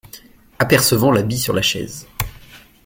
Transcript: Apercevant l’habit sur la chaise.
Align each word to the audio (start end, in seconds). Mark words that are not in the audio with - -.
Apercevant 0.57 1.11
l’habit 1.11 1.37
sur 1.37 1.53
la 1.53 1.61
chaise. 1.61 2.07